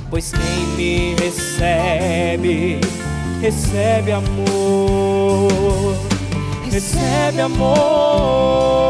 Pois 0.09 0.31
quem 0.31 0.67
me 0.77 1.15
recebe, 1.17 2.79
recebe 3.41 4.13
amor, 4.13 5.97
recebe 6.71 7.41
amor, 7.41 8.82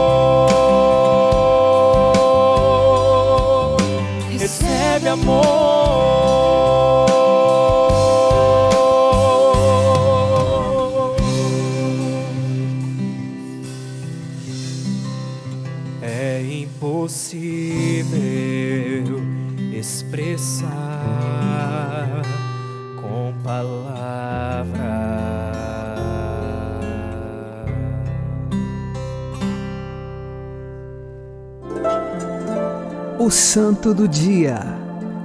Santo 33.55 33.93
do 33.93 34.09
Dia, 34.09 34.61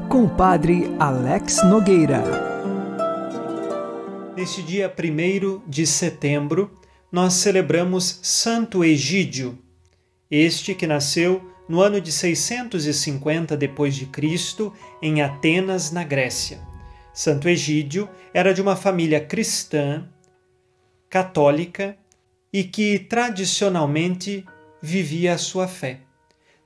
com 0.09 0.25
o 0.25 0.29
Padre 0.29 0.93
Alex 0.99 1.63
Nogueira. 1.63 2.21
Neste 4.35 4.61
dia 4.61 4.93
1 4.93 5.61
de 5.65 5.87
setembro, 5.87 6.69
nós 7.09 7.35
celebramos 7.35 8.19
Santo 8.21 8.83
Egídio, 8.83 9.57
este 10.29 10.75
que 10.75 10.85
nasceu 10.85 11.41
no 11.69 11.79
ano 11.79 12.01
de 12.01 12.11
650 12.11 13.55
depois 13.55 13.95
de 13.95 14.07
Cristo 14.07 14.73
em 15.01 15.21
Atenas, 15.21 15.93
na 15.93 16.03
Grécia. 16.03 16.59
Santo 17.13 17.47
Egídio 17.47 18.09
era 18.33 18.53
de 18.53 18.61
uma 18.61 18.75
família 18.75 19.21
cristã, 19.21 20.05
católica 21.09 21.97
e 22.51 22.65
que 22.65 22.99
tradicionalmente 22.99 24.45
vivia 24.81 25.33
a 25.33 25.37
sua 25.37 25.65
fé. 25.65 26.01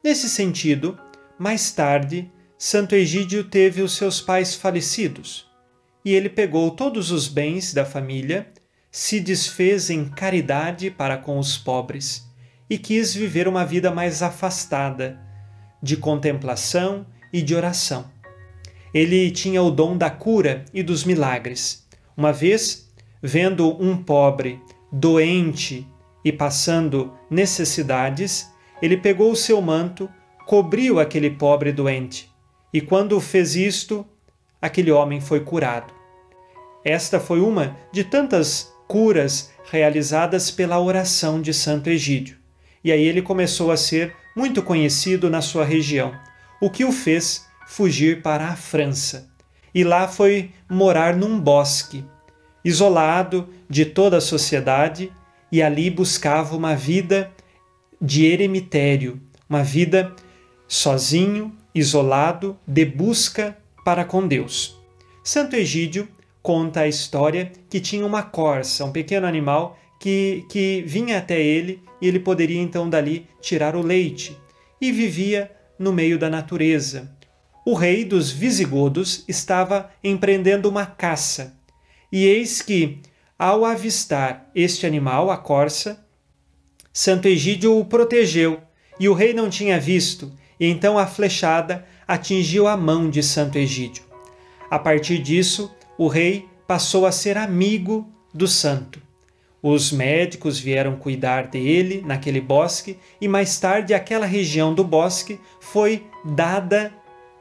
Nesse 0.04 0.28
sentido, 0.28 0.98
mais 1.42 1.72
tarde, 1.72 2.32
Santo 2.56 2.94
Egídio 2.94 3.44
teve 3.44 3.82
os 3.82 3.94
seus 3.94 4.22
pais 4.22 4.54
falecidos 4.54 5.50
e 6.06 6.14
ele 6.14 6.30
pegou 6.30 6.70
todos 6.70 7.10
os 7.10 7.28
bens 7.28 7.74
da 7.74 7.84
família, 7.84 8.48
se 8.92 9.20
desfez 9.20 9.90
em 9.90 10.06
caridade 10.06 10.92
para 10.92 11.18
com 11.18 11.40
os 11.40 11.58
pobres 11.58 12.30
e 12.70 12.78
quis 12.78 13.16
viver 13.16 13.48
uma 13.48 13.66
vida 13.66 13.90
mais 13.90 14.22
afastada, 14.22 15.20
de 15.82 15.98
contemplação 15.98 17.08
e 17.34 17.42
de 17.42 17.56
oração. 17.56 18.06
Ele 18.94 19.32
tinha 19.32 19.64
o 19.64 19.72
dom 19.72 19.98
da 19.98 20.12
cura 20.12 20.64
e 20.72 20.84
dos 20.84 21.04
milagres. 21.04 21.88
Uma 22.16 22.32
vez, 22.32 22.88
vendo 23.20 23.84
um 23.84 23.98
pobre 23.98 24.62
doente 24.92 25.88
e 26.24 26.32
passando 26.32 27.12
necessidades, 27.32 28.48
ele 28.80 28.96
pegou 28.96 29.32
o 29.32 29.36
seu 29.36 29.60
manto, 29.60 30.08
cobriu 30.46 31.00
aquele 31.00 31.30
pobre 31.30 31.72
doente, 31.72 32.32
e 32.74 32.82
quando 32.82 33.20
fez 33.20 33.56
isto, 33.56 34.06
aquele 34.62 34.92
homem 34.92 35.20
foi 35.20 35.42
curado. 35.42 35.94
Esta 36.84 37.20
foi 37.20 37.42
uma 37.42 37.78
de 37.92 38.04
tantas 38.04 38.74
curas 38.88 39.52
realizadas 39.70 40.50
pela 40.50 40.80
oração 40.80 41.42
de 41.42 41.54
Santo 41.54 41.90
Egídio. 41.90 42.38
E 42.84 42.92
aí 42.92 43.04
ele 43.04 43.22
começou 43.22 43.72
a 43.72 43.78
ser 43.78 44.16
muito 44.36 44.62
conhecido 44.64 45.30
na 45.30 45.42
sua 45.42 45.64
região, 45.64 46.14
o 46.62 46.70
que 46.70 46.84
o 46.84 46.92
fez 46.92 47.48
fugir 47.68 48.22
para 48.22 48.48
a 48.48 48.56
França. 48.56 49.30
E 49.74 49.84
lá 49.84 50.08
foi 50.08 50.52
morar 50.70 51.16
num 51.16 51.40
bosque, 51.40 52.04
isolado 52.66 53.48
de 53.70 53.86
toda 53.86 54.18
a 54.18 54.22
sociedade, 54.22 55.12
e 55.52 55.62
ali 55.62 55.90
buscava 55.90 56.56
uma 56.56 56.76
vida 56.76 57.32
de 58.02 58.26
eremitério, 58.26 59.22
uma 59.50 59.64
vida 59.64 60.16
sozinho, 60.72 61.54
isolado, 61.76 62.58
de 62.66 62.86
busca 62.86 63.58
para 63.84 64.06
com 64.06 64.26
Deus. 64.26 64.80
Santo 65.22 65.58
Egídio 65.58 66.08
conta 66.42 66.80
a 66.80 66.88
história 66.88 67.52
que 67.70 67.82
tinha 67.82 68.06
uma 68.06 68.24
corça, 68.24 68.86
um 68.86 68.92
pequeno 68.92 69.28
animal 69.28 69.78
que, 70.00 70.46
que 70.50 70.82
vinha 70.88 71.18
até 71.18 71.42
ele 71.42 71.84
e 72.02 72.08
ele 72.08 72.22
poderia 72.22 72.62
então 72.62 72.90
dali 72.90 73.28
tirar 73.42 73.76
o 73.76 73.82
leite 73.82 74.38
e 74.80 74.94
vivia 74.94 75.52
no 75.78 75.92
meio 75.92 76.18
da 76.18 76.30
natureza. 76.30 77.12
O 77.66 77.74
rei 77.74 78.06
dos 78.06 78.32
Visigodos 78.32 79.26
estava 79.28 79.92
empreendendo 80.02 80.70
uma 80.70 80.86
caça 80.86 81.54
e 82.10 82.26
eis 82.26 82.62
que, 82.62 83.00
ao 83.38 83.66
avistar 83.66 84.50
este 84.56 84.86
animal, 84.86 85.30
a 85.30 85.38
corça, 85.38 86.02
Santo 86.94 87.28
Egídio 87.28 87.78
o 87.78 87.84
protegeu 87.84 88.62
e 88.98 89.10
o 89.10 89.14
rei 89.14 89.34
não 89.34 89.50
tinha 89.50 89.78
visto, 89.78 90.32
e 90.62 90.68
então 90.68 90.96
a 91.00 91.08
flechada 91.08 91.84
atingiu 92.08 92.68
a 92.68 92.78
mão 92.78 93.10
de 93.10 93.24
Santo 93.24 93.58
Egídio. 93.58 94.04
A 94.70 94.78
partir 94.78 95.18
disso, 95.18 95.76
o 95.98 96.08
rei 96.08 96.48
passou 96.68 97.08
a 97.08 97.12
ser 97.12 97.36
amigo 97.36 98.08
do 98.32 98.48
santo. 98.48 99.02
Os 99.64 99.92
médicos 99.92 100.60
vieram 100.60 100.96
cuidar 100.96 101.48
dele 101.48 102.04
naquele 102.06 102.40
bosque 102.40 102.98
e 103.20 103.28
mais 103.28 103.60
tarde 103.60 103.94
aquela 103.94 104.28
região 104.28 104.74
do 104.74 104.84
bosque 104.84 105.40
foi 105.60 106.06
dada 106.24 106.94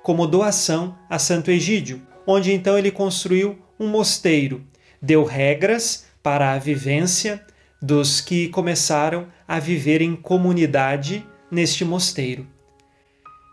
como 0.03 0.27
doação 0.27 0.97
a 1.09 1.19
Santo 1.19 1.51
Egídio, 1.51 2.01
onde 2.27 2.53
então 2.53 2.79
ele 2.79 2.91
construiu 2.91 3.59
um 3.79 3.87
mosteiro, 3.87 4.63
deu 5.01 5.25
regras 5.25 6.07
para 6.23 6.53
a 6.53 6.59
vivência 6.59 7.45
dos 7.83 8.21
que 8.21 8.49
começaram 8.49 9.29
a 9.47 9.59
viver 9.59 10.01
em 10.01 10.17
comunidade 10.17 11.27
neste 11.51 11.85
mosteiro. 11.85 12.47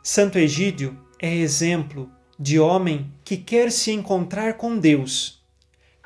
Santo 0.10 0.40
Egídio 0.40 0.98
é 1.22 1.36
exemplo 1.36 2.10
de 2.40 2.58
homem 2.58 3.12
que 3.26 3.36
quer 3.36 3.70
se 3.70 3.92
encontrar 3.92 4.54
com 4.54 4.78
Deus. 4.78 5.44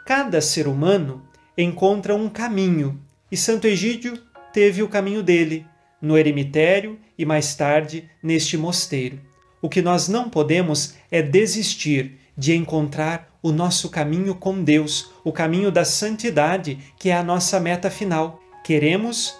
Cada 0.08 0.42
ser 0.42 0.68
humano 0.68 1.22
encontra 1.56 2.16
um 2.16 2.28
caminho 2.28 3.00
e 3.32 3.38
Santo 3.38 3.68
Egídio 3.68 4.18
teve 4.52 4.82
o 4.82 4.90
caminho 4.90 5.22
dele 5.22 5.68
no 6.02 6.18
eremitério 6.18 7.00
e 7.16 7.28
mais 7.28 7.54
tarde 7.54 8.10
neste 8.24 8.58
mosteiro. 8.58 9.22
O 9.62 9.70
que 9.70 9.84
nós 9.84 10.08
não 10.08 10.32
podemos 10.32 10.96
é 11.12 11.22
desistir 11.22 12.18
de 12.36 12.56
encontrar 12.56 13.30
o 13.40 13.52
nosso 13.52 13.88
caminho 13.88 14.34
com 14.34 14.64
Deus, 14.64 15.12
o 15.24 15.32
caminho 15.32 15.72
da 15.72 15.86
santidade, 15.86 16.80
que 16.98 17.12
é 17.12 17.16
a 17.16 17.24
nossa 17.24 17.60
meta 17.60 17.92
final. 17.92 18.40
Queremos 18.64 19.36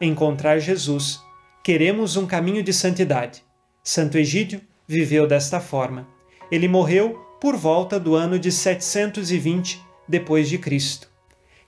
encontrar 0.00 0.58
Jesus, 0.58 1.20
queremos 1.62 2.16
um 2.16 2.26
caminho 2.26 2.60
de 2.60 2.72
santidade. 2.72 3.48
Santo 3.82 4.18
Egídio 4.18 4.60
viveu 4.86 5.26
desta 5.26 5.60
forma. 5.60 6.06
Ele 6.50 6.68
morreu 6.68 7.18
por 7.40 7.56
volta 7.56 7.98
do 7.98 8.14
ano 8.14 8.38
de 8.38 8.52
720 8.52 9.80
depois 10.06 10.48
de 10.48 10.58
Cristo. 10.58 11.08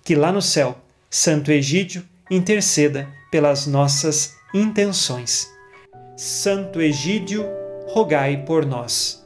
Que 0.05 0.14
lá 0.14 0.31
no 0.31 0.42
céu, 0.42 0.77
Santo 1.09 1.51
Egídio 1.51 2.05
interceda 2.31 3.09
pelas 3.31 3.66
nossas 3.66 4.35
intenções. 4.53 5.48
Santo 6.16 6.81
Egídio, 6.81 7.46
rogai 7.87 8.44
por 8.44 8.66
nós. 8.66 9.25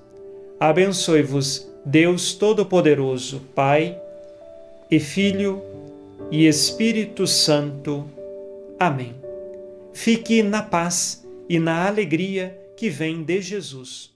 Abençoe-vos 0.60 1.66
Deus 1.84 2.34
Todo-Poderoso, 2.34 3.40
Pai 3.54 3.98
e 4.90 5.00
Filho 5.00 5.62
e 6.30 6.46
Espírito 6.46 7.26
Santo. 7.26 8.08
Amém. 8.78 9.14
Fique 9.92 10.42
na 10.42 10.62
paz 10.62 11.26
e 11.48 11.58
na 11.58 11.86
alegria 11.86 12.56
que 12.76 12.90
vem 12.90 13.22
de 13.22 13.40
Jesus. 13.40 14.15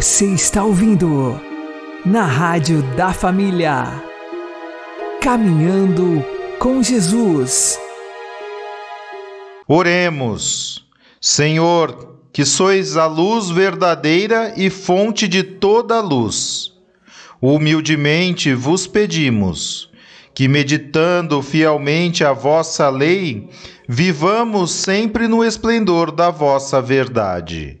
Você 0.00 0.24
está 0.32 0.64
ouvindo 0.64 1.38
na 2.06 2.24
Rádio 2.24 2.80
da 2.96 3.12
Família. 3.12 4.02
Caminhando 5.20 6.24
com 6.58 6.82
Jesus. 6.82 7.78
Oremos. 9.68 10.88
Senhor, 11.20 12.16
que 12.32 12.46
sois 12.46 12.96
a 12.96 13.04
luz 13.04 13.50
verdadeira 13.50 14.54
e 14.56 14.70
fonte 14.70 15.28
de 15.28 15.42
toda 15.42 16.00
luz. 16.00 16.72
Humildemente 17.38 18.54
vos 18.54 18.86
pedimos 18.86 19.90
que, 20.34 20.48
meditando 20.48 21.42
fielmente 21.42 22.24
a 22.24 22.32
vossa 22.32 22.88
lei, 22.88 23.50
vivamos 23.86 24.70
sempre 24.70 25.28
no 25.28 25.44
esplendor 25.44 26.10
da 26.10 26.30
vossa 26.30 26.80
verdade. 26.80 27.80